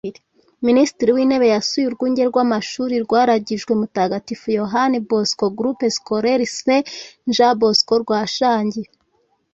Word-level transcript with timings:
Minisitiri 0.67 1.09
w’intebe 1.15 1.47
yasuye 1.55 1.85
urwunge 1.87 2.21
rw’Amashuri 2.29 2.95
rwaragijwe 3.05 3.71
mutagatifu 3.81 4.45
Yohani 4.59 4.97
Bosiko 5.07 5.45
(Groupe 5.57 5.85
Scolaire 5.95 6.45
Saint 6.57 6.85
Jean 7.35 7.55
Bosco) 7.61 7.93
rwa 8.03 8.19
Shangi 8.35 8.81